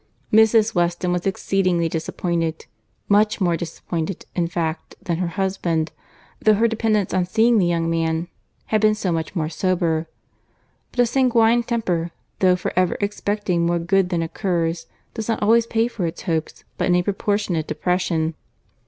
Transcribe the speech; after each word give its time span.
Mrs. 0.33 0.73
Weston 0.73 1.11
was 1.11 1.27
exceedingly 1.27 1.87
disappointed—much 1.87 3.39
more 3.39 3.55
disappointed, 3.55 4.25
in 4.35 4.47
fact, 4.47 4.95
than 4.99 5.17
her 5.17 5.27
husband, 5.37 5.91
though 6.41 6.55
her 6.55 6.67
dependence 6.67 7.13
on 7.13 7.23
seeing 7.25 7.59
the 7.59 7.67
young 7.67 7.87
man 7.87 8.27
had 8.73 8.81
been 8.81 8.95
so 8.95 9.11
much 9.11 9.35
more 9.35 9.47
sober: 9.47 10.07
but 10.89 11.01
a 11.01 11.05
sanguine 11.05 11.61
temper, 11.61 12.09
though 12.39 12.55
for 12.55 12.73
ever 12.75 12.97
expecting 12.99 13.63
more 13.67 13.77
good 13.77 14.09
than 14.09 14.23
occurs, 14.23 14.87
does 15.13 15.27
not 15.29 15.43
always 15.43 15.67
pay 15.67 15.87
for 15.87 16.07
its 16.07 16.23
hopes 16.23 16.63
by 16.79 16.87
any 16.87 17.03
proportionate 17.03 17.67
depression. 17.67 18.33